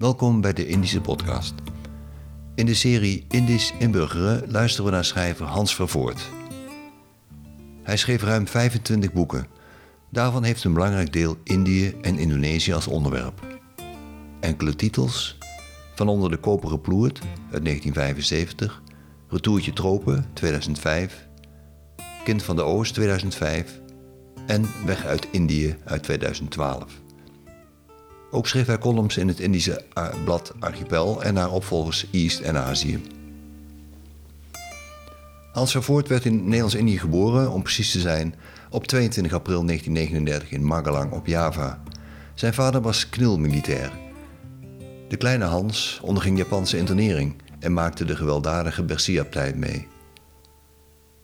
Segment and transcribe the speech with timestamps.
[0.00, 1.54] Welkom bij de Indische Podcast.
[2.54, 6.30] In de serie Indisch inburgeren luisteren we naar schrijver Hans Vervoort.
[7.82, 9.46] Hij schreef ruim 25 boeken.
[10.10, 13.60] Daarvan heeft een belangrijk deel Indië en Indonesië als onderwerp.
[14.40, 15.38] Enkele titels,
[15.94, 17.18] van onder de koperen ploert
[17.52, 18.82] uit 1975,
[19.28, 21.28] Retourtje Tropen 2005,
[22.24, 23.80] Kind van de Oost 2005
[24.46, 27.00] en Weg uit Indië uit 2012.
[28.30, 32.56] Ook schreef hij columns in het Indische eh, blad Archipel en naar opvolgers East en
[32.56, 33.00] Azië.
[35.52, 38.34] Hans Vervoort werd in Nederlands-Indië geboren, om precies te zijn,
[38.70, 41.82] op 22 april 1939 in Magalang op Java.
[42.34, 43.92] Zijn vader was knilmilitair.
[45.08, 49.88] De kleine Hans onderging Japanse internering en maakte de gewelddadige Bersia-tijd mee.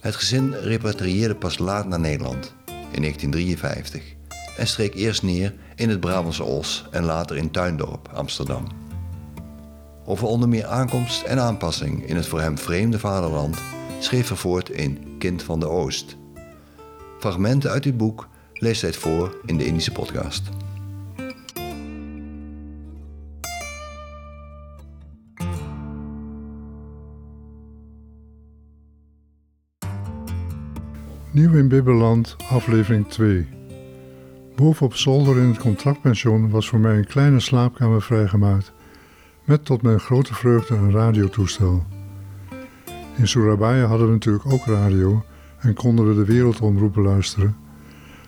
[0.00, 4.14] Het gezin repatrieerde pas laat naar Nederland, in 1953,
[4.56, 8.64] en streek eerst neer in het Brabantse Os en later in Tuindorp, Amsterdam.
[10.04, 13.58] Over onder meer aankomst en aanpassing in het voor hem vreemde vaderland
[13.98, 16.16] schreef Vervoort in Kind van de Oost.
[17.18, 20.42] Fragmenten uit dit boek leest hij voor in de Indische podcast.
[31.32, 33.59] Nieuw in Bibberland, aflevering 2.
[34.60, 38.72] Boven op zolder in het contractpension was voor mij een kleine slaapkamer vrijgemaakt,
[39.44, 41.86] met tot mijn grote vreugde een radiotoestel.
[43.16, 45.24] In Surabaya hadden we natuurlijk ook radio
[45.58, 47.56] en konden we de wereldomroepen luisteren.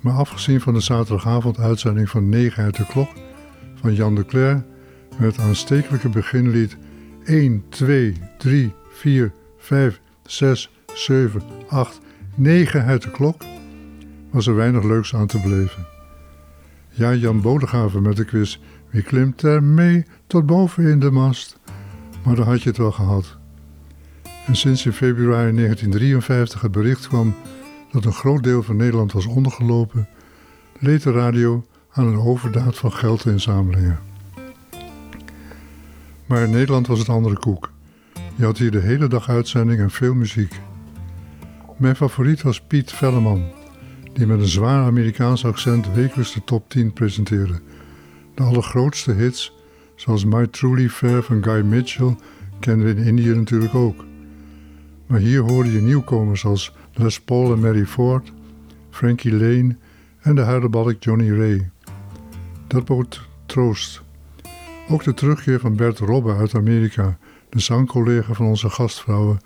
[0.00, 3.10] Maar afgezien van de zaterdagavond-uitzending van 9 uit de klok
[3.74, 4.64] van Jan de Cler
[5.18, 6.76] met het aanstekelijke beginlied
[7.24, 12.00] 1, 2, 3, 4, 5, 6, 7, 8,
[12.34, 13.42] 9 uit de klok,
[14.30, 15.95] was er weinig leuks aan te beleven.
[16.98, 18.58] Ja, Jan Bodegaven met de quiz
[18.90, 21.58] Wie klimt er mee tot boven in de mast?
[22.24, 23.36] Maar dan had je het wel gehad.
[24.46, 27.34] En sinds in februari 1953 het bericht kwam
[27.92, 30.08] dat een groot deel van Nederland was ondergelopen,
[30.78, 33.98] leed de radio aan een overdaad van geldinzamelingen.
[36.26, 37.72] Maar in Nederland was het andere koek.
[38.34, 40.60] Je had hier de hele dag uitzending en veel muziek.
[41.76, 43.44] Mijn favoriet was Piet Velleman,
[44.16, 47.60] die met een zwaar Amerikaans accent wekelijks de top 10 presenteerde.
[48.34, 49.52] De allergrootste hits,
[49.94, 52.16] zoals My Truly Fair van Guy Mitchell,
[52.60, 54.04] kenden we in Indië natuurlijk ook.
[55.06, 58.32] Maar hier hoorde je nieuwkomers als Les Paul en Mary Ford,
[58.90, 59.76] Frankie Lane
[60.20, 61.70] en de huilenbalk Johnny Ray.
[62.66, 64.02] Dat bood troost.
[64.88, 69.40] Ook de terugkeer van Bert Robbe uit Amerika, de zangcollega van onze gastvrouwen,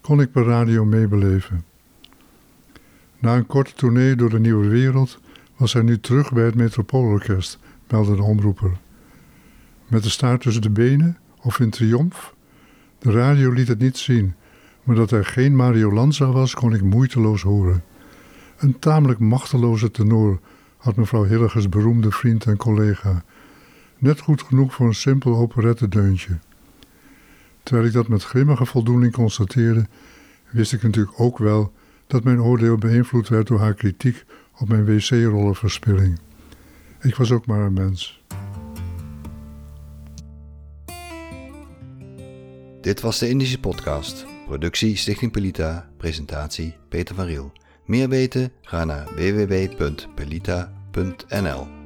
[0.00, 1.73] kon ik per radio meebeleven.
[3.24, 5.18] Na een korte tournee door de nieuwe wereld
[5.56, 7.58] was hij nu terug bij het Metropoolorkest,
[7.88, 8.70] meldde de omroeper.
[9.86, 12.34] Met de staart tussen de benen of in triomf?
[12.98, 14.34] De radio liet het niet zien,
[14.82, 17.84] maar dat hij geen Mario Lanza was, kon ik moeiteloos horen.
[18.56, 20.40] Een tamelijk machteloze tenor
[20.76, 23.24] had mevrouw Hilligers beroemde vriend en collega.
[23.98, 26.38] Net goed genoeg voor een simpel operettedeuntje.
[27.62, 29.86] Terwijl ik dat met grimmige voldoening constateerde,
[30.50, 31.72] wist ik natuurlijk ook wel
[32.06, 34.24] dat mijn oordeel beïnvloed werd door haar kritiek
[34.58, 36.18] op mijn wc-rollenverspilling.
[37.00, 38.22] Ik was ook maar een mens.
[42.80, 44.26] Dit was de Indische Podcast.
[44.46, 45.88] Productie Stichting Pelita.
[45.96, 47.52] Presentatie Peter van Riel.
[47.84, 48.52] Meer weten?
[48.60, 51.83] Ga naar www.pelita.nl